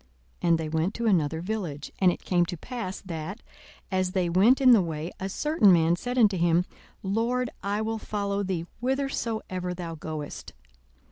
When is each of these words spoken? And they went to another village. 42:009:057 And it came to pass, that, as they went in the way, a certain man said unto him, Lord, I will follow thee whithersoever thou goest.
And 0.41 0.57
they 0.57 0.67
went 0.67 0.95
to 0.95 1.05
another 1.05 1.41
village. 1.41 1.89
42:009:057 1.97 1.97
And 2.01 2.11
it 2.11 2.25
came 2.25 2.45
to 2.47 2.57
pass, 2.57 3.01
that, 3.01 3.43
as 3.91 4.11
they 4.13 4.29
went 4.29 4.59
in 4.59 4.71
the 4.71 4.81
way, 4.81 5.11
a 5.19 5.29
certain 5.29 5.71
man 5.71 5.95
said 5.95 6.17
unto 6.17 6.37
him, 6.37 6.65
Lord, 7.03 7.51
I 7.61 7.83
will 7.83 7.99
follow 7.99 8.41
thee 8.41 8.65
whithersoever 8.79 9.75
thou 9.75 9.93
goest. 9.93 10.53